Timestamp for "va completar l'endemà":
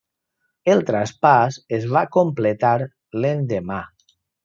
1.93-3.83